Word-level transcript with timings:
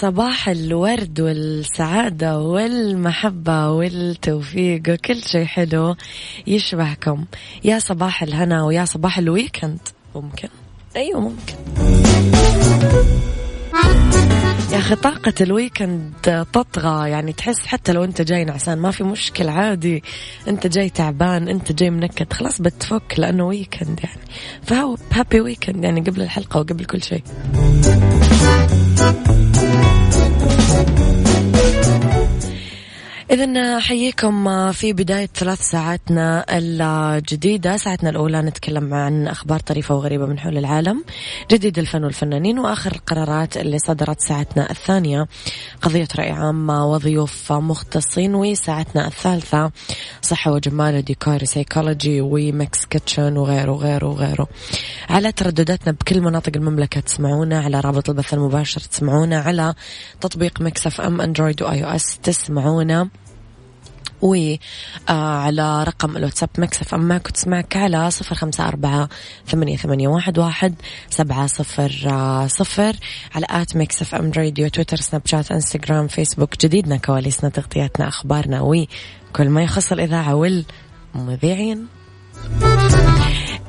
صباح 0.00 0.48
الورد 0.48 1.20
والسعادة 1.20 2.38
والمحبة 2.38 3.70
والتوفيق 3.70 4.82
وكل 4.88 5.22
شيء 5.22 5.44
حلو 5.44 5.96
يشبهكم. 6.46 7.24
يا 7.64 7.78
صباح 7.78 8.22
الهنا 8.22 8.64
ويا 8.64 8.84
صباح 8.84 9.18
ال 9.18 9.25
weekend. 9.25 9.78
ممكن؟ 10.14 10.48
أيوة 10.96 11.20
ممكن. 11.20 11.54
يا 14.72 14.78
أخي 14.78 14.94
طاقة 14.94 15.34
ال 15.40 15.49
weekend 15.49 16.12
تطغى. 16.52 17.10
يعني 17.10 17.32
تحس 17.32 17.66
حتى 17.66 17.92
لو 17.92 18.04
أنت 18.04 18.22
جاي 18.22 18.44
نعسان 18.44 18.78
ما 18.78 18.90
في 18.90 19.04
مشكلة 19.04 19.52
عادي. 19.52 20.02
أنت 20.48 20.66
جاي 20.66 20.90
تعبان 20.90 21.48
أنت 21.48 21.72
جاي 21.72 21.90
منكد 21.90 22.32
خلاص 22.32 22.60
بتفك 22.60 23.14
لأنه 23.18 23.46
weekend 23.46 24.00
يعني. 24.04 24.20
فهو 24.62 24.96
happy 25.12 25.40
weekend 25.40 25.84
يعني 25.84 26.00
قبل 26.00 26.22
الحلقة 26.22 26.60
وقبل 26.60 26.84
كل 26.84 27.02
شيء. 27.02 27.22
Tip, 29.74 30.38
tip, 30.38 30.96
tip. 30.96 31.03
إذا 33.30 33.78
حييكم 33.78 34.72
في 34.72 34.92
بداية 34.92 35.26
ثلاث 35.26 35.60
ساعاتنا 35.60 36.44
الجديدة. 36.50 37.76
ساعتنا 37.76 38.10
الأولى 38.10 38.42
نتكلم 38.42 38.94
عن 38.94 39.26
أخبار 39.26 39.60
طريفة 39.60 39.94
وغريبة 39.94 40.26
من 40.26 40.38
حول 40.38 40.58
العالم 40.58 41.04
جديد 41.50 41.78
الفن 41.78 42.04
والفنانين 42.04 42.58
وآخر 42.58 42.92
القرارات 42.92 43.56
اللي 43.56 43.78
صدرت 43.78 44.20
ساعتنا 44.20 44.70
الثانية. 44.70 45.26
قضية 45.82 46.08
رأي 46.18 46.30
عام 46.30 46.70
وضيوف 46.70 47.52
مختصين 47.52 48.34
وساعتنا 48.34 49.06
الثالثة 49.06 49.70
صحة 50.22 50.52
وجمال 50.52 50.96
وديكور 50.96 51.44
سيكولوجي 51.44 52.20
و 52.20 52.36
Mix 52.36 52.84
Kitchen 52.84 53.36
وغيره 53.36 53.72
وغيره 53.72 54.06
وغيره. 54.06 54.48
على 55.10 55.32
تردداتنا 55.32 55.92
بكل 55.92 56.20
مناطق 56.20 56.52
المملكة 56.56 57.00
تسمعونا 57.00 57.60
على 57.60 57.80
رابط 57.80 58.10
البث 58.10 58.34
المباشر 58.34 58.80
تسمعونا 58.80 59.40
على 59.40 59.74
تطبيق 60.20 60.60
Mix 60.60 61.00
FM 61.00 61.20
Android 61.20 61.62
و 61.62 61.84
iOS 61.84 62.18
تسمعونا. 62.22 63.08
وعلى 64.22 65.62
آه، 65.62 65.84
رقم 65.84 66.16
الواتساب 66.16 66.48
Mix 66.58 66.94
FM 66.94 67.18
كنت 67.18 67.36
تسمعك 67.36 67.76
على 67.76 68.10
صفر 68.10 68.34
خمسة 68.34 68.68
أربعة 68.68 69.08
ثمانية, 69.46 69.76
ثمانية 69.76 70.08
واحد, 70.08 70.38
واحد 70.38 70.74
سبعة 71.10 71.46
صفر 71.46 71.92
آه، 72.06 72.46
صفر. 72.46 72.96
على 73.34 73.46
at 73.50 73.76
Mix 73.76 74.14
FM 74.14 74.32
Radio 74.36 74.68
تويتر 74.68 74.96
سناب 74.96 75.22
شات 75.26 75.52
إنستغرام 75.52 76.08
فيسبوك 76.08 76.60
جديدنا 76.60 76.96
كواليسنا 76.96 77.50
تغطياتنا 77.50 78.08
أخبارنا 78.08 78.60
وكل 78.60 79.48
ما 79.48 79.62
يخص 79.62 79.92
الإذاعة 79.92 80.34
والمذيعين. 81.14 81.86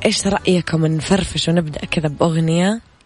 إيش 0.05 0.27
رأيكم 0.27 0.85
نفرفش 0.85 1.49
ونبدأ 1.49 1.85
كذا 1.85 2.07
بأغنية؟ 2.07 2.81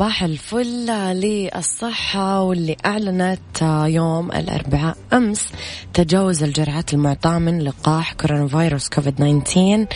صباح 0.00 0.22
الفل 0.22 0.86
للصحة 1.14 2.42
واللي 2.42 2.76
أعلنت 2.86 3.62
يوم 3.86 4.32
الأربعاء 4.32 4.96
أمس 5.12 5.46
تجاوز 5.94 6.42
الجرعات 6.42 6.94
المعطاة 6.94 7.38
من 7.38 7.62
لقاح 7.62 8.12
كورونا 8.12 8.48
فيروس 8.48 8.88
كوفيد 8.88 9.14
19 9.44 9.86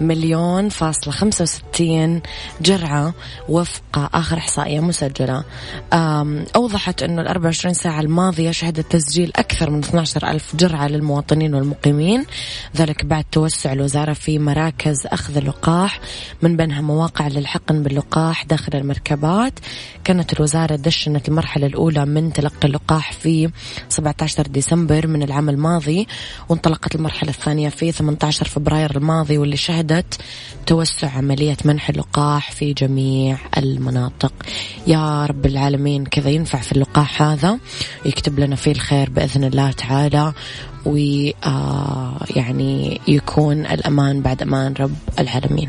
مليون 0.00 0.68
فاصلة 0.68 1.12
خمسة 1.12 1.42
وستين 1.42 2.22
جرعة 2.60 3.14
وفق 3.48 4.16
آخر 4.16 4.38
إحصائية 4.38 4.80
مسجلة. 4.80 5.44
أوضحت 6.56 7.02
أنه 7.02 7.22
ال 7.22 7.28
24 7.28 7.74
ساعة 7.74 8.00
الماضية 8.00 8.50
شهدت 8.50 8.92
تسجيل 8.92 9.32
أكثر 9.36 9.70
من 9.70 9.78
12 9.78 10.30
ألف 10.30 10.56
جرعة 10.56 10.88
للمواطنين 10.88 11.54
والمقيمين 11.54 12.24
ذلك 12.76 13.04
بعد 13.04 13.24
توسع 13.32 13.72
الوزارة 13.72 14.12
في 14.12 14.38
مراكز 14.38 15.06
أخذ 15.06 15.36
اللقاح 15.36 16.00
من 16.42 16.56
بينها 16.56 16.80
مواقع 16.80 17.28
للحقن 17.28 17.82
باللقاح 17.82 18.44
داخل 18.44 18.74
المركبات. 18.74 19.45
كانت 20.04 20.32
الوزارة 20.32 20.76
دشنت 20.76 21.28
المرحلة 21.28 21.66
الأولى 21.66 22.04
من 22.04 22.32
تلقي 22.32 22.68
اللقاح 22.68 23.12
في 23.12 23.50
17 23.88 24.46
ديسمبر 24.46 25.06
من 25.06 25.22
العام 25.22 25.48
الماضي 25.48 26.06
وانطلقت 26.48 26.94
المرحلة 26.94 27.30
الثانية 27.30 27.68
في 27.68 27.92
18 27.92 28.46
فبراير 28.46 28.96
الماضي 28.96 29.38
واللي 29.38 29.56
شهدت 29.56 30.20
توسع 30.66 31.08
عملية 31.08 31.56
منح 31.64 31.88
اللقاح 31.88 32.52
في 32.52 32.72
جميع 32.72 33.38
المناطق. 33.56 34.32
يا 34.86 35.26
رب 35.26 35.46
العالمين 35.46 36.04
كذا 36.04 36.30
ينفع 36.30 36.60
في 36.60 36.72
اللقاح 36.72 37.22
هذا؟ 37.22 37.58
يكتب 38.04 38.40
لنا 38.40 38.56
فيه 38.56 38.72
الخير 38.72 39.10
بإذن 39.10 39.44
الله 39.44 39.70
تعالى 39.70 40.32
ويعني 40.86 41.36
آه، 42.96 43.10
يكون 43.10 43.66
الأمان 43.66 44.22
بعد 44.22 44.42
أمان 44.42 44.74
رب 44.80 44.94
العالمين. 45.18 45.68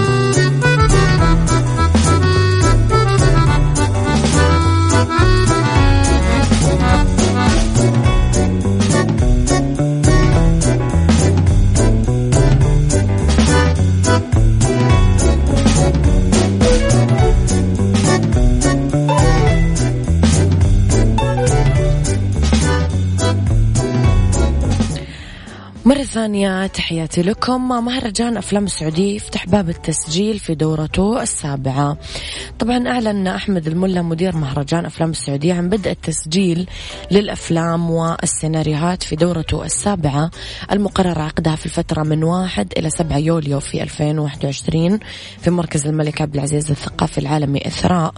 الثانية 26.31 26.67
تحياتي 26.67 27.21
لكم. 27.21 27.67
مهرجان 27.67 28.37
أفلام 28.37 28.63
السعودية 28.63 29.15
يفتح 29.15 29.45
باب 29.45 29.69
التسجيل 29.69 30.39
في 30.39 30.55
دورته 30.55 31.21
السابعة. 31.21 31.97
طبعا 32.59 32.87
أعلن 32.87 33.27
أحمد 33.27 33.67
الملا 33.67 34.01
مدير 34.01 34.35
مهرجان 34.35 34.85
أفلام 34.85 35.09
السعودية 35.09 35.53
عن 35.53 35.69
بدء 35.69 35.91
التسجيل 35.91 36.69
للأفلام 37.11 37.91
والسيناريوهات 37.91 39.03
في 39.03 39.15
دورته 39.15 39.65
السابعة. 39.65 40.31
المقرر 40.71 41.19
عقدها 41.19 41.55
في 41.55 41.65
الفترة 41.65 42.03
من 42.03 42.23
1 42.23 42.73
إلى 42.77 42.89
7 42.89 43.17
يوليو 43.17 43.59
في 43.59 43.83
2021 43.83 44.99
في 45.41 45.49
مركز 45.49 45.87
الملك 45.87 46.21
عبد 46.21 46.35
العزيز 46.35 46.71
الثقافي 46.71 47.17
العالمي 47.17 47.67
إثراء. 47.67 48.13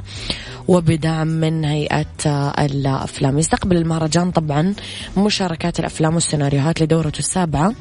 وبدعم 0.68 1.27
من 1.27 1.65
هيئة 1.65 2.51
الأفلام. 2.60 3.39
يستقبل 3.39 3.77
المهرجان 3.77 4.31
طبعا 4.31 4.74
مشاركات 5.18 5.80
الأفلام 5.80 6.13
والسيناريوهات 6.13 6.81
لدورته 6.81 7.19
السابعة 7.19 7.74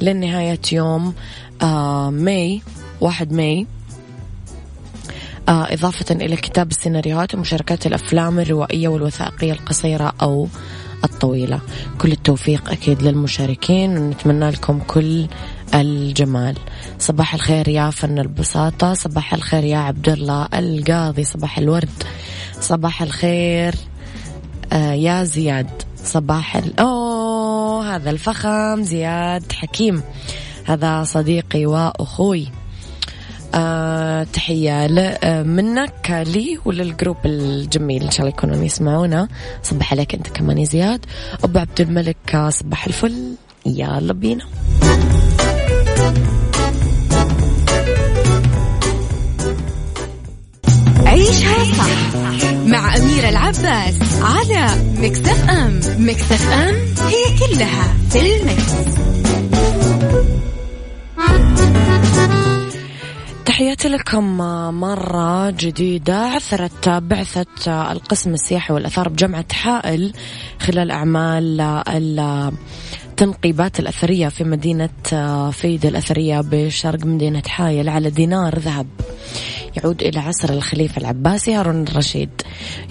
لنهاية 0.00 0.60
يوم 0.72 1.14
آه 1.62 2.10
May 2.10 2.62
واحد 3.00 3.32
May. 3.32 3.66
آه 5.48 5.74
إضافة 5.74 6.14
إلى 6.14 6.36
كتاب 6.36 6.70
السيناريوهات 6.70 7.34
ومشاركات 7.34 7.86
الأفلام 7.86 8.38
الروائية 8.40 8.88
والوثائقية 8.88 9.52
القصيرة 9.52 10.12
أو 10.22 10.48
الطويلة. 11.04 11.60
كل 11.98 12.12
التوفيق 12.12 12.70
أكيد 12.70 13.02
للمشاركين 13.02 13.98
ونتمنى 13.98 14.50
لكم 14.50 14.78
كل 14.78 15.26
الجمال. 15.74 16.56
صباح 16.98 17.34
الخير 17.34 17.68
يا 17.68 17.90
فن 17.90 18.18
البساطة 18.18 18.94
صباح 18.94 19.34
الخير 19.34 19.64
يا 19.64 19.78
عبد 19.78 20.08
الله 20.08 20.48
القاضي 20.54 21.24
صباح 21.24 21.58
الورد. 21.58 22.02
صباح 22.60 23.02
الخير. 23.02 23.74
آه 24.72 24.92
يا 24.92 25.24
زياد 25.24 25.70
صباح 26.04 26.56
ال... 26.56 26.80
أوه 26.80 27.96
هذا 27.96 28.10
الفخم 28.10 28.82
زياد 28.82 29.52
حكيم. 29.52 30.02
هذا 30.64 31.04
صديقي 31.04 31.66
وأخوي. 31.66 32.48
آه 33.54 34.22
تحية 34.22 34.86
آه، 34.86 35.42
منك 35.42 36.24
لي 36.26 36.58
وللجروب 36.64 37.16
الجميل. 37.24 38.02
إن 38.02 38.10
شاء 38.10 38.20
الله 38.20 38.38
يكونون 38.38 38.64
يسمعونا. 38.64 39.28
صبح 39.62 39.92
عليك 39.92 40.14
أنت 40.14 40.28
كمان 40.28 40.58
يا 40.58 40.64
زياد. 40.64 41.06
أبو 41.44 41.58
عبد 41.58 41.80
الملك 41.80 42.34
آه، 42.34 42.50
صباح 42.50 42.86
الفل. 42.86 43.34
يلا 43.66 44.12
بينا. 44.12 44.44
عيشها 51.06 51.64
صح. 51.64 52.27
مع 52.68 52.96
أميرة 52.96 53.28
العباس 53.28 53.94
على 54.22 54.66
مكتف 54.98 55.50
أم 55.50 55.80
مكتف 55.98 56.52
أم 56.52 56.74
هي 57.08 57.38
كلها 57.38 57.94
في 58.10 58.36
المكس. 58.36 58.72
تحياتي 63.44 63.88
لكم 63.88 64.36
مرة 64.80 65.50
جديدة 65.50 66.16
عثرت 66.16 66.88
بعثة 66.88 67.92
القسم 67.92 68.34
السياحي 68.34 68.74
والأثار 68.74 69.08
بجامعة 69.08 69.52
حائل 69.52 70.12
خلال 70.60 70.90
أعمال 70.90 71.60
التنقيبات 73.08 73.80
الأثرية 73.80 74.28
في 74.28 74.44
مدينة 74.44 74.88
فيد 75.50 75.86
الأثرية 75.86 76.40
بشرق 76.40 77.04
مدينة 77.04 77.42
حائل 77.46 77.88
على 77.88 78.10
دينار 78.10 78.58
ذهب 78.58 78.86
يعود 79.78 80.02
إلى 80.02 80.20
عصر 80.20 80.50
الخليفة 80.52 81.00
العباسي 81.00 81.54
هارون 81.54 81.82
الرشيد. 81.82 82.30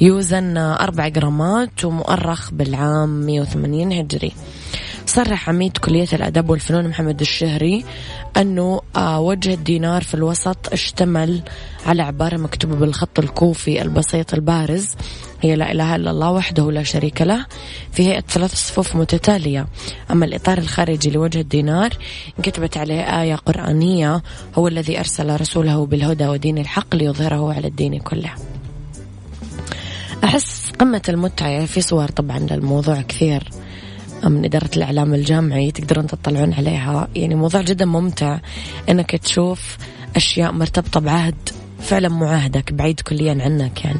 يوزن 0.02 0.58
أربع 0.58 1.08
جرامات 1.08 1.86
ومؤرخ 1.86 2.52
بالعام 2.54 3.10
180 3.26 3.92
هجري. 3.92 4.32
صرح 5.08 5.50
عميد 5.50 5.78
كلية 5.78 6.08
الأدب 6.14 6.50
والفنون 6.50 6.88
محمد 6.88 7.22
الشهري 7.22 7.86
أنه 8.38 8.82
وجه 8.98 9.54
الدينار 9.54 10.04
في 10.04 10.14
الوسط 10.14 10.74
اشتمل 10.74 11.42
على 11.86 12.04
عبارة 12.04 12.38
مكتوبة 12.38 12.76
بالخط 12.76 13.20
الكوفي 13.20 13.82
البسيط 13.82 14.34
البارز. 14.34 14.96
هي 15.42 15.56
لا 15.56 15.72
إله 15.72 15.96
إلا 15.96 16.12
الله 16.12 16.32
وحده 16.32 16.72
لا 16.72 16.84
شريك 16.84 17.22
له 17.22 17.46
في 17.92 18.08
هيئة 18.08 18.22
ثلاث 18.22 18.56
صفوف 18.56 18.96
متتالية. 18.96 19.68
أما 20.12 20.26
الإطار 20.26 20.58
الخارجي 20.58 21.10
لوجه 21.10 21.40
الدينار 21.40 21.90
كتبت 22.44 22.78
عليه 22.78 23.22
آية 23.22 23.36
قرآنية 23.36 24.24
هو 24.56 24.68
الذي 24.68 25.00
أرسل 25.00 25.42
رسوله 25.42 25.86
بالهدى 25.86 26.28
ودين 26.28 26.58
الحق 26.58 26.96
ليظهره 26.96 27.54
على 27.54 27.68
الدين 27.68 28.00
كله. 28.00 28.32
أحس 30.24 30.72
قمة 30.80 31.02
المتعة 31.10 31.66
في 31.66 31.82
صور 31.82 32.08
طبعا 32.08 32.40
للموضوع 32.40 33.02
كثير. 33.02 33.44
من 34.24 34.46
إدارة 34.46 34.70
الإعلام 34.78 35.14
الجامعي 35.14 35.72
تقدرون 35.72 36.08
تطلعون 36.08 36.54
عليها. 36.54 37.08
يعني 37.16 37.36
موضوع 37.36 37.62
جدا 37.62 37.86
ممتع 37.86 38.40
إنك 38.90 39.16
تشوف 39.16 39.78
أشياء 40.16 40.52
مرتبطة 40.52 41.00
بعهد 41.00 41.36
فعلا 41.80 42.10
معاهدك 42.10 42.74
بعيد 42.74 43.00
كليا 43.00 43.38
عنك 43.42 43.86
يعني. 43.86 44.00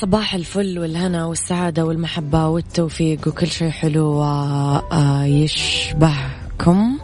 صباح 0.00 0.34
الفل 0.34 0.78
والهنا 0.78 1.24
والسعادة 1.24 1.84
والمحبة 1.84 2.48
والتوفيق 2.48 3.28
وكل 3.28 3.46
شيء 3.46 3.70
حلو 3.70 4.22
آه، 4.22 5.24
يشبهكم 5.24 6.98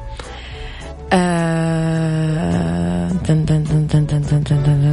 دن 3.28 3.44
دن 3.44 3.64
دن 3.64 3.86
دن 3.86 4.06
دن 4.06 4.42
دن 4.42 4.62
دن. 4.64 4.85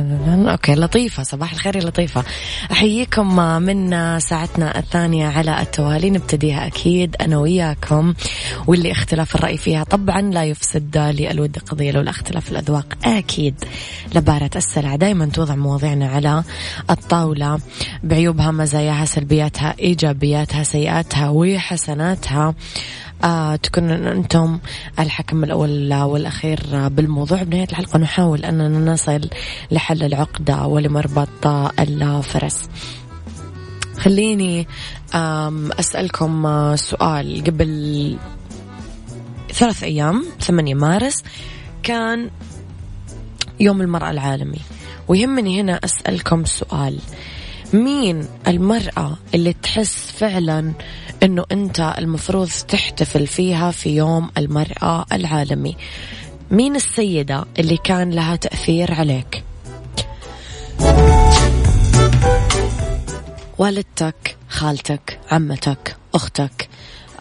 أوكي 0.63 0.81
لطيفة 0.81 1.23
صباح 1.23 1.53
الخير 1.53 1.75
يا 1.75 1.81
لطيفة. 1.81 2.23
أحييكم 2.71 3.35
من 3.61 4.19
ساعتنا 4.19 4.79
الثانية 4.79 5.27
على 5.27 5.61
التوالي. 5.61 6.09
نبتديها 6.09 6.67
أكيد 6.67 7.15
أنا 7.21 7.37
وياكم 7.37 8.13
واللي 8.67 8.91
اختلاف 8.91 9.35
الرأي 9.35 9.57
فيها 9.57 9.83
طبعا 9.83 10.21
لا 10.21 10.43
يفسد 10.43 10.97
للود 10.97 11.57
قضية 11.57 11.91
لولا 11.91 12.09
اختلاف 12.09 12.51
الأذواق. 12.51 12.97
أكيد 13.03 13.55
لبارة 14.15 14.49
السلع 14.55 14.95
دائما 14.95 15.25
توضع 15.25 15.55
مواضيعنا 15.55 16.07
على 16.07 16.43
الطاولة. 16.89 17.59
بعيوبها 18.03 18.51
مزاياها 18.51 19.05
سلبياتها 19.05 19.75
إيجابياتها 19.79 20.63
سيئاتها 20.63 21.29
وحسناتها. 21.29 22.53
آه 23.23 23.55
تكون 23.55 23.89
أنتم 23.89 24.59
الحكم 24.99 25.43
الأول 25.43 25.93
والأخير 25.93 26.87
بالموضوع. 26.87 27.43
بنهاية 27.43 27.67
الحلقة 27.69 27.99
نحاول 27.99 28.45
أننا 28.45 28.93
نصل 28.93 29.29
لحل 29.71 30.03
العقدة 30.03 30.65
ولمربط 30.65 31.47
الفرس. 31.79 32.69
خليني 33.97 34.67
أسألكم 35.79 36.75
سؤال. 36.75 37.43
قبل 37.43 38.17
ثلاث 39.53 39.83
أيام 39.83 40.25
8 40.39 40.75
مارس 40.75 41.23
كان 41.83 42.29
يوم 43.59 43.81
المرأة 43.81 44.11
العالمي. 44.11 44.59
ويهمني 45.07 45.61
هنا 45.61 45.79
أسألكم 45.83 46.45
سؤال. 46.45 46.99
مين 47.73 48.27
المرأة 48.47 49.17
اللي 49.33 49.53
تحس 49.53 50.11
فعلا 50.11 50.73
إنه 51.23 51.45
أنت 51.51 51.93
المفروض 51.97 52.49
تحتفل 52.67 53.27
فيها 53.27 53.71
في 53.71 53.95
يوم 53.95 54.29
المرأة 54.37 55.05
العالمي. 55.11 55.75
مين 56.51 56.75
السيدة 56.75 57.45
اللي 57.59 57.77
كان 57.77 58.09
لها 58.11 58.35
تأثير 58.35 58.93
عليك؟ 58.93 59.43
والدتك 63.57 64.37
خالتك 64.49 65.19
عمتك 65.31 65.95
أختك 66.15 66.69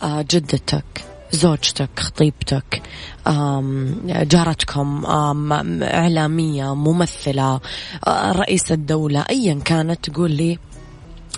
آه، 0.02 0.22
جدتك 0.30 0.84
زوجتك 1.32 1.90
خطيبتك 2.00 2.82
جارتكم 4.06 5.04
إعلامية 5.82 6.74
ممثلة 6.74 7.60
آه، 8.06 8.32
رئيس 8.32 8.72
الدولة 8.72 9.24
أيا 9.30 9.60
كانت 9.64 10.10
تقول 10.10 10.30
لي 10.30 10.58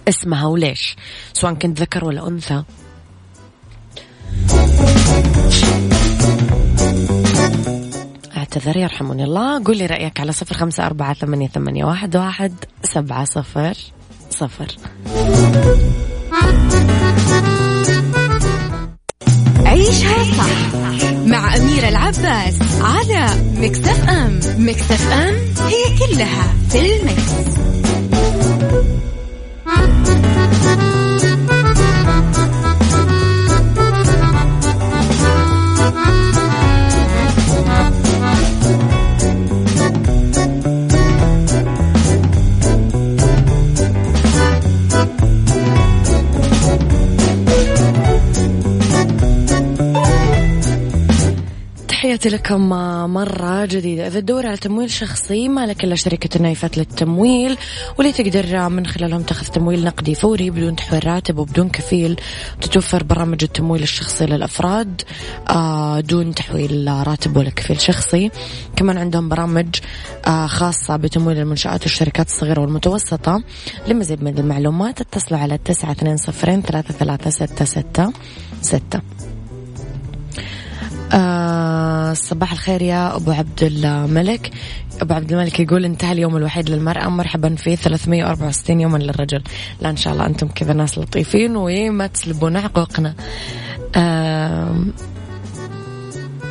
اسمها 0.08 0.46
وليش؟ 0.46 0.96
سواء 1.32 1.54
كنت 1.54 1.80
ذكر 1.80 2.04
ولا 2.04 2.28
أنثى. 2.28 2.62
اعتذر 8.36 8.76
يرحمني 8.76 9.24
الله. 9.24 9.64
قولي 9.64 9.86
رأيك 9.86 10.20
على 10.20 10.32
صفر 10.32 10.54
خمسة 10.54 10.86
أربعة 10.86 11.14
ثمانية, 11.14 11.48
ثمانية 11.48 11.84
واحد, 11.84 12.16
واحد 12.16 12.54
سبعة 12.82 13.24
صفر 13.24 13.74
صفر. 14.30 14.66
عيشها 19.66 20.24
صح 20.38 20.74
مع 21.26 21.56
أميرة 21.56 21.88
العباس 21.88 22.58
على 22.80 23.26
مكتف 23.56 24.08
أم. 24.08 24.40
مكتف 24.58 25.12
أم 25.12 25.34
هي 25.66 25.98
كلها 25.98 26.54
في 26.70 26.96
المكس. 26.96 27.83
Thank 30.46 30.82
you. 30.82 30.93
تحياتي 52.24 52.42
لكم 52.42 52.68
مرة 53.14 53.64
جديدة. 53.64 54.06
إذا 54.06 54.20
تدور 54.20 54.46
على 54.46 54.56
تمويل 54.56 54.90
شخصي 54.90 55.48
ما 55.48 55.66
لك 55.66 55.84
إلا 55.84 55.94
شركة 55.94 56.40
نايفات 56.40 56.78
للتمويل 56.78 57.56
واللي 57.98 58.12
تقدر 58.12 58.68
من 58.68 58.86
خلالهم 58.86 59.22
تاخذ 59.22 59.46
تمويل 59.46 59.84
نقدي 59.84 60.14
فوري 60.14 60.50
بدون 60.50 60.76
تحويل 60.76 61.06
راتب 61.06 61.38
وبدون 61.38 61.68
كفيل. 61.68 62.20
تتوفر 62.60 63.02
برامج 63.02 63.44
التمويل 63.44 63.82
الشخصي 63.82 64.26
للأفراد 64.26 65.02
آه، 65.48 66.00
دون 66.00 66.34
تحويل 66.34 66.88
راتب 67.06 67.36
ولا 67.36 67.50
كفيل 67.50 67.80
شخصي. 67.80 68.30
كمان 68.76 68.98
عندهم 68.98 69.28
برامج 69.28 69.76
آه، 70.26 70.46
خاصة 70.46 70.96
بتمويل 70.96 71.38
المنشآت 71.38 71.82
والشركات 71.82 72.26
الصغيرة 72.26 72.60
والمتوسطة. 72.60 73.42
لمزيد 73.88 74.22
من 74.22 74.38
المعلومات 74.38 75.00
اتصلوا 75.00 75.40
على 75.40 75.58
تسعة 75.58 75.92
اثنين 75.92 76.16
صفرين 76.16 76.62
ثلاثة 76.62 76.94
ثلاثة 76.94 77.30
ستة 77.30 77.64
ستة 77.64 78.12
ستة. 78.62 79.33
آه 81.12 82.12
صباح 82.12 82.52
الخير 82.52 82.82
يا 82.82 83.16
أبو 83.16 83.30
عبد 83.30 83.62
الملك. 83.62 84.50
أبو 85.00 85.14
عبد 85.14 85.32
الملك 85.32 85.60
يقول 85.60 85.84
انتهى 85.84 86.12
اليوم 86.12 86.36
الوحيد 86.36 86.70
للمرأة. 86.70 87.08
مرحبا 87.08 87.54
فيه. 87.54 87.76
364 87.76 88.80
يوما 88.80 88.98
للرجل. 88.98 89.42
لا 89.80 89.90
إن 89.90 89.96
شاء 89.96 90.12
الله 90.12 90.26
أنتم 90.26 90.48
كذا 90.48 90.72
ناس 90.72 90.98
لطيفين 90.98 91.56
وما 91.56 92.06
تسلبون 92.06 92.60
حقوقنا 92.60 93.14
آه 93.96 94.76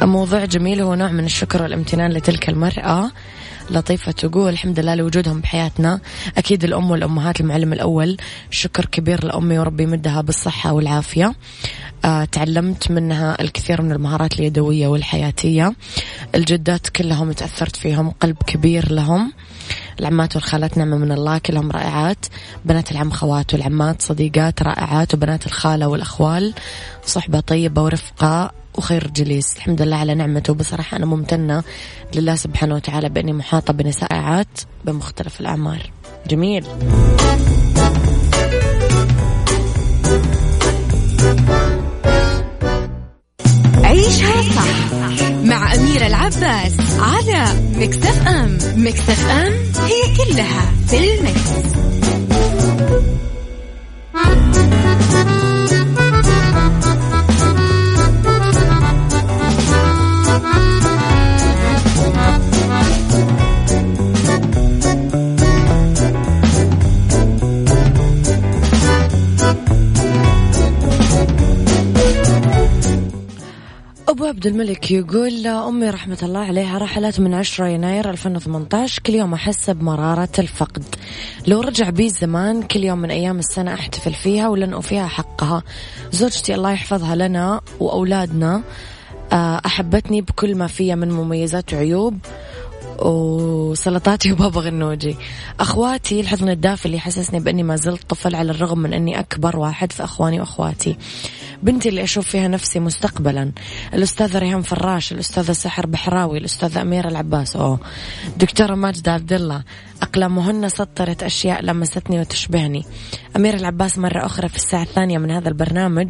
موضوع 0.01 0.45
جميل. 0.45 0.81
هو 0.81 0.95
نوع 0.95 1.11
من 1.11 1.25
الشكر 1.25 1.63
والامتنان 1.63 2.11
لتلك 2.11 2.49
المرأة. 2.49 3.11
لطيفة 3.69 4.11
تقول 4.11 4.49
الحمد 4.49 4.79
لله 4.79 4.95
لوجودهم 4.95 5.41
بحياتنا. 5.41 5.99
أكيد 6.37 6.63
الأم 6.63 6.91
والأمهات 6.91 7.41
المعلم 7.41 7.73
الأول. 7.73 8.17
شكر 8.49 8.85
كبير 8.85 9.25
لأمي 9.25 9.59
وربي 9.59 9.83
يمدها 9.83 10.21
بالصحة 10.21 10.73
والعافية. 10.73 11.33
آه 12.05 12.25
تعلمت 12.25 12.91
منها 12.91 13.41
الكثير 13.41 13.81
من 13.81 13.91
المهارات 13.91 14.39
اليدوية 14.39 14.87
والحياتية. 14.87 15.73
الجدات 16.35 16.89
كلهم 16.89 17.31
تأثرت 17.31 17.75
فيهم 17.75 18.11
قلب 18.11 18.37
كبير 18.47 18.91
لهم. 18.91 19.33
العمات 19.99 20.35
والخالات 20.35 20.77
نعمة 20.77 20.97
من 20.97 21.11
الله 21.11 21.37
كلهم 21.37 21.71
رائعات. 21.71 22.25
بنات 22.65 22.91
العم 22.91 23.11
خوات 23.11 23.53
والعمات 23.53 24.01
صديقات 24.01 24.63
رائعات. 24.63 25.13
وبنات 25.13 25.45
الخالة 25.45 25.87
والأخوال 25.87 26.53
صحبة 27.05 27.39
طيبة 27.39 27.83
ورفقة 27.83 28.62
وخير 28.77 29.07
جليس. 29.07 29.55
الحمد 29.55 29.81
لله 29.81 29.95
على 29.95 30.15
نعمته. 30.15 30.53
بصراحة 30.53 30.97
أنا 30.97 31.05
ممتنة 31.05 31.63
لله 32.15 32.35
سبحانه 32.35 32.75
وتعالى 32.75 33.09
بأني 33.09 33.33
محاطة 33.33 33.73
بنساء 33.73 34.13
رائعات 34.13 34.59
بمختلف 34.85 35.41
الأعمار. 35.41 35.91
جميل. 36.27 36.65
عيشها 43.83 44.41
صح 44.41 45.29
مع 45.43 45.73
أميرة 45.75 46.07
العباس 46.07 46.73
على 46.99 47.45
مكتف 47.75 48.27
أم 48.27 48.57
مكتف 48.75 49.29
أم 49.29 49.53
هي 49.83 50.01
كلها 50.17 50.71
في 50.87 50.97
المكس. 50.97 51.73
أبو 74.13 74.25
عبد 74.25 74.47
الملك 74.47 74.91
يقول 74.91 75.47
أمي 75.47 75.89
رحمة 75.89 76.17
الله 76.23 76.39
عليها 76.39 76.77
رحلت 76.77 77.19
من 77.19 77.33
10 77.33 77.67
يناير 77.67 78.09
2018 78.09 79.01
كل 79.01 79.13
يوم 79.13 79.33
أحس 79.33 79.69
بمرارة 79.69 80.29
الفقد. 80.39 80.83
لو 81.47 81.61
رجع 81.61 81.89
بي 81.89 82.09
زمان 82.09 82.63
كل 82.63 82.83
يوم 82.83 82.97
من 82.97 83.11
أيام 83.11 83.39
السنة 83.39 83.73
أحتفل 83.73 84.13
فيها 84.13 84.47
ولن 84.49 84.73
أوفيها 84.73 85.07
حقها. 85.07 85.63
زوجتي 86.11 86.55
الله 86.55 86.71
يحفظها 86.71 87.15
لنا 87.15 87.61
وأولادنا. 87.79 88.63
آه، 89.31 89.61
أحبتني 89.65 90.21
بكل 90.21 90.55
ما 90.55 90.67
فيها 90.67 90.95
من 90.95 91.11
مميزات 91.11 91.73
وعيوب 91.73 92.17
وسلطاتي 92.99 94.31
وبابا 94.33 94.61
غنوجي. 94.61 95.15
أخواتي 95.59 96.19
الحضن 96.19 96.49
الدافي 96.49 96.85
اللي 96.85 96.99
حسسني 96.99 97.39
بأني 97.39 97.63
ما 97.63 97.75
زلت 97.75 98.09
طفل 98.09 98.35
على 98.35 98.51
الرغم 98.51 98.79
من 98.79 98.93
أني 98.93 99.19
أكبر 99.19 99.59
واحد 99.59 99.91
في 99.91 100.03
أخواني 100.03 100.39
وأخواتي. 100.39 100.97
بنتي 101.63 101.89
اللي 101.89 102.03
أشوف 102.03 102.27
فيها 102.27 102.47
نفسي 102.47 102.79
مستقبلا. 102.79 103.51
الأستاذة 103.93 104.39
ريهام 104.39 104.61
فراش 104.61 105.11
الأستاذة 105.11 105.51
سحر 105.51 105.85
بحراوي 105.85 106.37
الأستاذة 106.37 106.81
أميرة 106.81 107.07
العباس. 107.07 107.55
أوه. 107.55 107.79
دكتورة 108.37 108.75
ماجدة 108.75 109.11
عبد 109.11 109.33
الله 109.33 109.63
أقلامهن 110.01 110.69
سطرت 110.69 111.23
أشياء 111.23 111.61
لمستني 111.61 112.19
وتشبهني. 112.19 112.85
أميرة 113.35 113.55
العباس 113.55 113.97
مرة 113.97 114.25
أخرى 114.25 114.49
في 114.49 114.55
الساعة 114.55 114.83
الثانية 114.83 115.17
من 115.17 115.31
هذا 115.31 115.49
البرنامج 115.49 116.09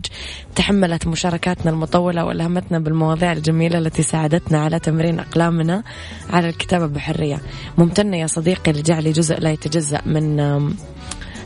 تحملت 0.55 1.07
مشاركاتنا 1.07 1.71
المطولة 1.71 2.25
وألهمتنا 2.25 2.79
بالمواضيع 2.79 3.31
الجميلة 3.31 3.77
التي 3.77 4.03
ساعدتنا 4.03 4.59
على 4.63 4.79
تمرين 4.79 5.19
أقلامنا 5.19 5.83
على 6.29 6.49
الكتابة 6.49 6.85
بحرية. 6.85 7.41
ممتنة 7.77 8.17
يا 8.17 8.27
صديقي 8.27 8.71
لجعلي 8.71 9.11
جزء 9.11 9.39
لا 9.39 9.51
يتجزأ 9.51 10.01
من 10.05 10.39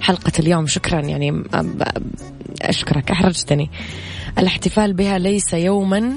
حلقة 0.02 0.32
اليوم. 0.40 0.68
شكرا 0.68 1.02
يعني 1.02 1.44
أشكرك 2.62 3.12
أحرجتني. 3.12 3.70
الاحتفال 4.40 4.94
بها 4.94 5.20
ليس 5.20 5.54
يوما 5.54 6.14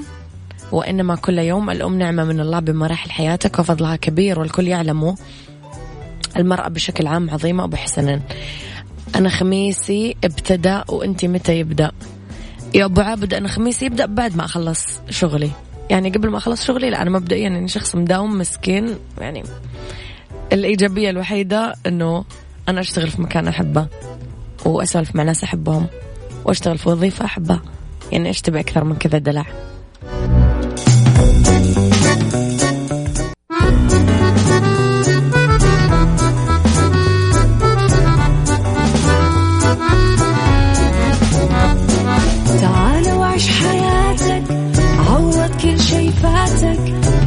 وإنما 0.71 1.15
كل 1.15 1.39
يوم. 1.39 1.69
الأم 1.69 1.97
نعمة 1.97 2.23
من 2.23 2.39
الله 2.39 2.59
بمراحل 2.59 3.11
حياتك 3.11 3.59
وفضلها 3.59 3.95
كبير 3.95 4.39
والكل 4.39 4.67
يعلمه. 4.67 5.15
المرأة 6.37 6.67
بشكل 6.67 7.07
عام 7.07 7.29
عظيمة 7.29 7.63
أبو 7.63 7.77
أنا 9.15 9.29
خميسي 9.29 10.15
ابتدأ 10.23 10.83
وأنت 10.89 11.25
متى 11.25 11.59
يبدأ؟ 11.59 11.91
يا 12.75 12.85
أبو 12.85 13.01
عابد 13.01 13.33
أنا 13.33 13.47
خميسي 13.47 13.85
يبدأ 13.85 14.05
بعد 14.05 14.35
ما 14.35 14.45
أخلص 14.45 14.99
شغلي. 15.09 15.51
يعني 15.89 16.09
قبل 16.09 16.29
ما 16.29 16.37
أخلص 16.37 16.65
شغلي 16.65 16.89
لا 16.89 17.01
أنا 17.01 17.09
مبدئيا 17.09 17.49
يعني 17.49 17.67
شخص 17.67 17.95
مداوم 17.95 18.37
مسكين 18.37 18.95
يعني 19.21 19.43
الإيجابية 20.53 21.09
الوحيدة 21.09 21.73
أنه 21.87 22.25
أنا 22.69 22.81
أشتغل 22.81 23.09
في 23.09 23.21
مكان 23.21 23.47
أحبه 23.47 23.87
وأسولف 24.65 25.15
مع 25.15 25.23
ناس 25.23 25.43
أحبهم 25.43 25.87
وأشتغل 26.45 26.77
في 26.77 26.89
وظيفة 26.89 27.25
أحبها 27.25 27.61
يعني 28.11 28.27
إيش 28.27 28.41
تبي 28.41 28.59
أكثر 28.59 28.83
من 28.83 28.95
كذا 28.95 29.17
دلع. 29.17 29.45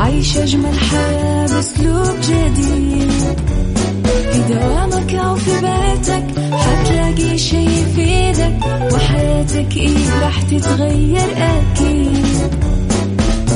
عيش 0.01 0.37
أجمل 0.37 0.79
حياة 0.79 1.47
بأسلوب 1.47 2.21
جديد. 2.21 2.84
في 5.37 5.51
بيتك 5.61 6.27
حتلاقي 6.53 7.39
شي 7.39 7.57
يفيدك 7.65 8.59
وحياتك 8.95 9.77
إيه 9.77 10.21
راح 10.23 10.43
تتغير 10.43 11.29
أكيد. 11.37 12.55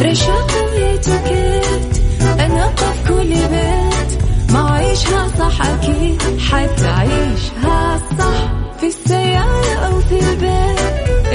رشاق 0.02 0.50
ويتوكيت 0.74 2.02
أنا 2.40 2.66
قف 2.66 3.08
كل 3.08 3.28
بيت 3.28 4.22
ما 4.52 4.70
عيشها 4.72 5.28
صح 5.38 5.62
أكيد 5.66 6.22
حتعيشها 6.50 8.00
صح 8.18 8.52
في 8.80 8.86
السيارة 8.86 9.74
أو 9.86 10.00
في 10.00 10.18
البيت. 10.30 10.78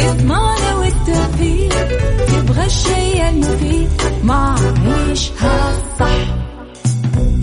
اضمعنا 0.10 0.76
والتوفيق 0.76 1.88
تبغى 2.28 2.66
الشيء 2.66 3.30
المفيد 3.30 3.90
ما 4.24 4.56
عيشها 4.86 5.63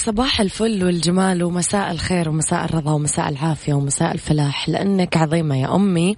صباح 0.00 0.40
الفل 0.40 0.84
والجمال 0.84 1.42
ومساء 1.42 1.90
الخير 1.90 2.28
ومساء 2.28 2.64
الرضا 2.64 2.92
ومساء 2.92 3.28
العافية 3.28 3.74
ومساء 3.74 4.12
الفلاح. 4.12 4.68
لأنك 4.68 5.16
عظيمة 5.16 5.56
يا 5.56 5.74
أمي 5.74 6.16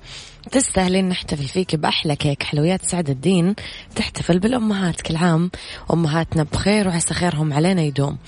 تستاهلين 0.50 1.08
نحتفل 1.08 1.48
فيك 1.48 1.76
بأحلى 1.76 2.16
كيك. 2.16 2.42
حلويات 2.42 2.84
سعد 2.84 3.10
الدين 3.10 3.54
تحتفل 3.96 4.38
بالأمهات. 4.38 5.00
كل 5.00 5.16
عام 5.16 5.50
أمهاتنا 5.92 6.42
بخير 6.42 6.88
وعسى 6.88 7.14
خيرهم 7.14 7.52
علينا 7.52 7.82
يدوم. 7.82 8.18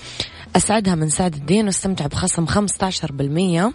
أسعدها 0.55 0.95
من 0.95 1.09
سعد 1.09 1.35
الدين 1.35 1.65
واستمتع 1.65 2.07
بخصم 2.07 2.45
15% 2.45 3.73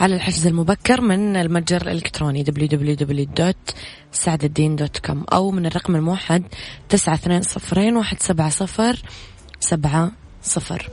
على 0.00 0.14
الحجز 0.14 0.46
المبكر 0.46 1.00
من 1.00 1.36
المتجر 1.36 1.82
الإلكتروني 1.82 2.44
www.سعدالدين.com 2.44 5.16
أو 5.32 5.50
من 5.50 5.66
الرقم 5.66 5.96
الموحد 5.96 6.44
920 6.88 7.94
170 7.94 8.94
سبعة 9.60 10.12
صفر. 10.42 10.90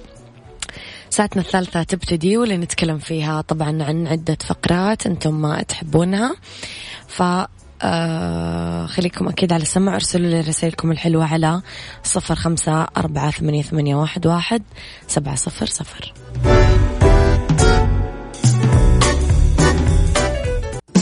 ساعتنا 1.10 1.42
الثالثة 1.42 1.84
تبتدي 1.84 2.38
واللي 2.38 2.58
نتكلم 2.58 2.98
فيها 2.98 3.42
طبعا 3.42 3.84
عن 3.84 4.08
عدة 4.08 4.38
فقرات 4.46 5.06
أنتم 5.06 5.42
ما 5.42 5.62
تحبونها. 5.62 6.36
ف 7.08 7.24
آه 7.82 8.86
خليكم 8.86 9.28
أكيد 9.28 9.54
على 9.54 9.62
السمع 9.62 9.96
أرسلوا 9.96 10.30
لي 10.30 10.42
رسائلكم 10.42 10.92
الحلوة 10.92 11.26
على 11.34 11.62
صفر 12.04 12.36
خمسة 12.36 12.88
أربعة 12.98 13.32
ثمانية, 13.32 13.62
ثمانية 13.62 13.96
واحد, 13.96 14.28
واحد 14.28 14.64
سبعة 15.08 15.36
صفر 15.36 15.66
صفر. 15.66 16.14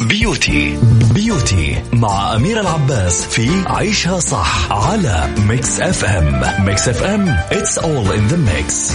beauty 0.08 0.78
beauty 1.14 1.84
مع 1.94 2.36
أمير 2.36 2.60
العباس 2.62 3.26
في 3.26 3.64
عيشها 3.68 4.20
صح 4.20 4.72
على 4.72 5.30
Mix 5.48 5.80
FM. 5.80 6.66
Mix 6.66 6.90
FM 6.90 7.38
it's 7.52 7.78
all 7.78 8.12
in 8.12 8.34
the 8.34 8.38
mix. 8.38 8.92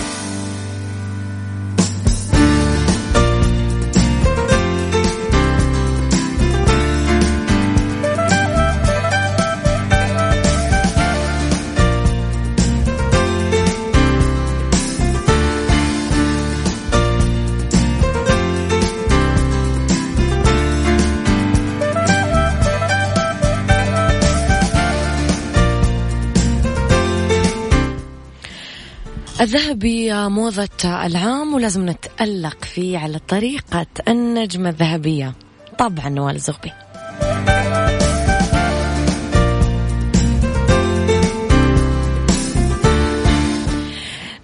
الذهبي 29.40 30.28
موضة 30.28 30.68
العام 30.84 31.54
ولازم 31.54 31.90
نتألق 31.90 32.64
فيه 32.64 32.98
على 32.98 33.18
طريقة 33.18 33.86
النجمة 34.08 34.68
الذهبية. 34.68 35.34
طبعا 35.78 36.08
نوال 36.08 36.34
الزغبي 36.34 36.72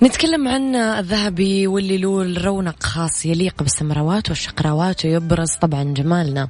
نتكلم 0.03 0.49
عن 0.49 0.75
الذهبي 0.75 1.67
واللي 1.67 1.99
له 1.99 2.43
رونق 2.45 2.83
خاص 2.83 3.27
يليق 3.27 3.63
بالسمراوات 3.63 4.29
والشقراوات 4.29 5.05
ويبرز 5.05 5.53
طبعا 5.61 5.83
جمالنا. 5.83 6.49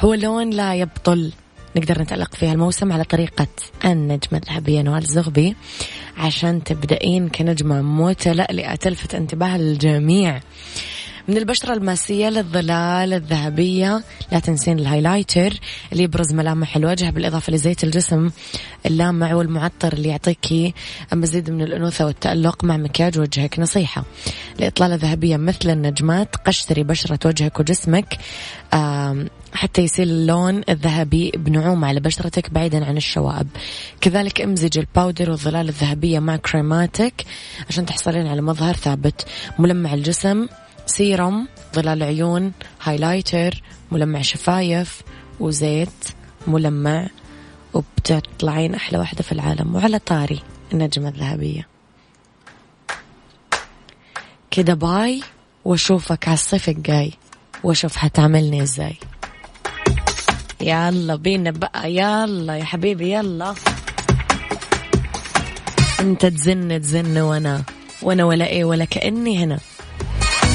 هو 0.00 0.14
لون 0.14 0.50
لا 0.50 0.74
يبطل. 0.74 1.32
نقدر 1.76 2.02
نتألق 2.02 2.34
فيها 2.34 2.52
الموسم 2.52 2.92
على 2.92 3.04
طريقة 3.04 3.46
النجمة 3.84 4.38
الذهبية. 4.38 4.82
نوال 4.82 5.02
الزغبي 5.02 5.56
عشان 6.18 6.64
تبدأين 6.64 7.28
كنجمة 7.28 7.82
متلألئة 7.82 8.74
تلفت 8.74 9.14
انتباه 9.14 9.56
الجميع. 9.56 10.40
من 11.28 11.36
البشرة 11.36 11.74
الماسية 11.74 12.28
للظلال 12.28 13.12
الذهبية 13.12 14.02
لا 14.32 14.38
تنسين 14.38 14.78
الهايلايتر 14.78 15.52
اللي 15.92 16.02
يبرز 16.02 16.32
ملامح 16.32 16.76
الوجه 16.76 17.10
بالإضافة 17.10 17.52
لزيت 17.52 17.84
الجسم 17.84 18.30
اللامع 18.86 19.34
والمعطر 19.34 19.92
اللي 19.92 20.08
يعطيكي 20.08 20.74
مزيد 21.12 21.50
من 21.50 21.62
الأنوثة 21.62 22.06
والتألق. 22.06 22.64
مع 22.64 22.76
مكياج 22.76 23.18
وجهك 23.18 23.58
نصيحة. 23.58 24.04
لإطلالة 24.58 24.94
ذهبية 24.94 25.36
مثل 25.36 25.70
النجمات 25.70 26.36
قشري 26.36 26.82
بشرة 26.82 27.18
وجهك 27.24 27.60
وجسمك 27.60 28.18
حتى 29.52 29.82
يصير 29.82 30.06
اللون 30.06 30.62
الذهبي 30.68 31.30
بنعومة 31.36 31.88
على 31.88 32.00
بشرتك 32.00 32.50
بعيدا 32.50 32.84
عن 32.84 32.96
الشوائب. 32.96 33.48
كذلك 34.00 34.40
امزج 34.40 34.78
ال 34.78 34.85
powder 34.85 35.30
والظلال 35.30 35.68
الذهبية 35.68 36.18
مع 36.18 36.36
كريماتك 36.36 37.24
عشان 37.68 37.86
تحصلين 37.86 38.26
على 38.26 38.40
مظهر 38.40 38.74
ثابت 38.74 39.26
ملمع 39.58 39.94
الجسم 39.94 40.46
سيرم 40.88 41.48
ظلال 41.74 42.02
عيون 42.02 42.52
highlighter 42.82 43.62
ملمع 43.92 44.22
شفايف 44.22 45.02
وزيت 45.40 46.08
ملمع 46.46 47.06
وبتطلعين 47.74 48.74
أحلى 48.74 48.98
واحدة 48.98 49.22
في 49.22 49.32
العالم 49.32 49.74
وعلى 49.74 49.98
طاري 49.98 50.40
النجمة 50.72 51.08
الذهبية. 51.08 51.68
كده 54.50 54.74
باي 54.74 55.22
وأشوفك 55.64 56.28
على 56.28 56.34
الصيف 56.34 56.68
الجاي 56.68 57.12
واشوف 57.64 57.96
حتعملني 57.96 58.62
إزاي. 58.62 58.96
يلا 60.60 61.16
بينا 61.16 61.50
بقى 61.50 61.94
يلا 61.94 62.56
يا 62.56 62.64
حبيبي 62.64 63.12
يلا. 63.12 63.54
انت 66.00 66.26
تزن 66.26 66.80
تزن 66.80 67.18
وأنا 67.18 67.62
وأنا 68.02 68.24
ولا 68.24 68.46
إيه 68.46 68.64
ولا 68.64 68.84
كأني 68.84 69.44
هنا. 69.44 69.58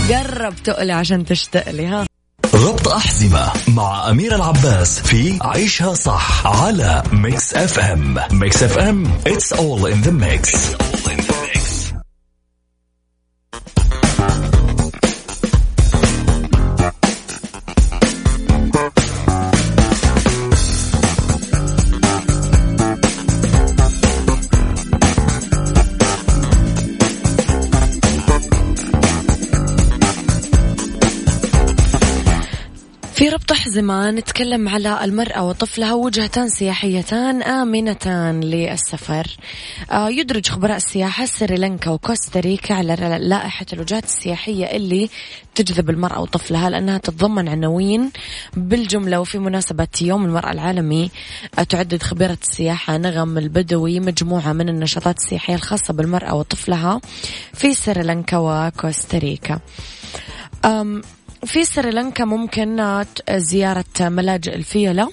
قرب 0.10 0.56
تقلي 0.64 0.92
عشان 0.94 1.26
تشتقلي 1.26 1.86
ها 1.86 2.06
ربط 2.54 2.88
أحزمة 2.88 3.52
مع 3.68 4.10
أمير 4.10 4.36
العباس 4.36 5.00
في 5.00 5.40
عيشها 5.42 5.94
صح 5.94 6.48
على 6.48 7.04
Mix 7.12 7.54
FM 7.54 8.16
Mix 8.32 8.64
FM 8.64 9.06
it's 9.28 9.52
all 9.58 9.86
in 9.86 10.06
the 10.08 10.12
mix, 10.12 10.50
It's 10.50 10.76
all 10.76 11.12
in 11.12 11.12
the 11.12 11.13
mix. 11.13 11.13
في 33.14 33.30
ربط 33.30 33.52
أحزمة 33.52 34.12
نتكلم 34.12 34.70
على 34.70 35.04
المرأة 35.04 35.44
وطفلها 35.48 35.94
وجهتان 35.94 36.50
سياحيتان 36.50 37.44
آمنتان 37.44 38.42
للسفر. 38.42 39.28
آه 39.92 40.10
يدرج 40.10 40.48
خبراء 40.48 40.78
السياحة 40.78 41.26
سريلانكا 41.26 41.92
وكوستاريكا 41.92 42.76
على 42.76 42.96
لائحة 43.22 43.66
الوجهات 43.74 44.04
السياحية 44.04 44.66
اللي 44.66 45.10
تجذب 45.56 45.90
المرأة 45.90 46.22
وطفلها 46.22 46.70
لأنها 46.70 46.98
تتضمن 46.98 47.48
عناوين 47.48 48.12
بالجملة 48.54 49.20
وفي 49.20 49.40
مناسبة 49.40 49.88
يوم 50.02 50.26
المرأة 50.26 50.52
العالمي 50.52 51.12
آه 51.60 51.64
تعدد 51.64 52.04
خبيرة 52.04 52.38
السياحة 52.42 52.98
نغم 52.98 53.38
البدوي 53.38 54.00
مجموعة 54.00 54.54
من 54.54 54.70
النشاطات 54.70 55.18
السياحية 55.18 55.56
الخاصة 55.56 55.94
بالمرأة 55.94 56.34
وطفلها 56.34 57.02
في 57.54 57.74
سريلانكا 57.74 58.38
وكوستاريكا 58.38 59.60
في 61.46 61.66
سريلانكا 61.66 62.26
ممكن 62.26 63.04
زيارة 63.32 63.86
ملاجئ 64.02 64.56
الفيلة 64.56 65.10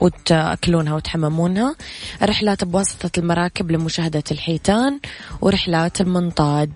وتأكلونها 0.00 0.94
وتحممونها. 0.94 1.74
رحلات 2.22 2.64
بواسطة 2.64 3.10
المراكب 3.18 3.70
لمشاهدة 3.70 4.22
الحيتان 4.30 5.00
ورحلات 5.40 6.00
المنطاد. 6.00 6.72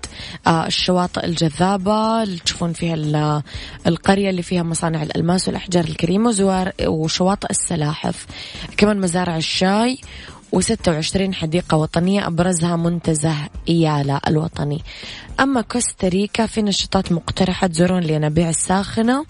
آه 0.46 0.66
الشواطئ 0.66 1.24
الجذابة 1.24 2.22
اللي 2.22 2.38
تشوفون 2.38 2.72
فيها 2.72 3.42
القرية 3.87 4.30
اللي 4.30 4.42
فيها 4.42 4.62
مصانع 4.62 5.02
الألماس 5.02 5.48
والأحجار 5.48 5.85
الكريمة 5.85 6.35
وشواطئ 6.87 7.50
السلاحف. 7.50 8.26
كمان 8.76 9.00
مزارع 9.00 9.37
الشاي 9.37 9.98
و26 10.54 11.32
حديقة 11.32 11.76
وطنية 11.76 12.26
أبرزها 12.26 12.76
منتزه 12.76 13.34
إيالا 13.68 14.20
الوطني. 14.28 14.82
أما 15.40 15.60
كوستاريكا 15.60 16.46
في 16.46 16.62
نشاطات 16.62 17.12
مقترحة 17.12 17.66
تزورون 17.66 18.02
الينابيع 18.02 18.48
الساخنة 18.48 19.24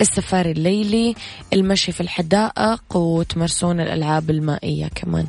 السفاري 0.00 0.50
الليلي 0.50 1.14
المشي 1.52 1.92
في 1.92 2.00
الحدائق 2.00 2.96
وتمارسون 2.96 3.80
الألعاب 3.80 4.30
المائية 4.30 4.88
كمان. 4.94 5.26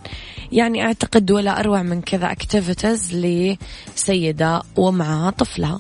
يعني 0.52 0.86
أعتقد 0.86 1.32
ولا 1.32 1.60
أروع 1.60 1.82
من 1.84 2.02
كذا 2.02 2.32
أكتيفيتيز 2.32 3.15
لسيدة 3.15 4.62
ومعها 4.76 5.30
طفلها 5.30 5.80